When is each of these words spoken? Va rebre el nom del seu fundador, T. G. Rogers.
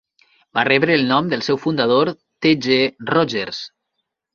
Va 0.57 0.63
rebre 0.67 0.95
el 1.01 1.05
nom 1.11 1.29
del 1.35 1.45
seu 1.49 1.61
fundador, 1.67 2.13
T. 2.47 2.59
G. 2.67 2.83
Rogers. 3.15 3.67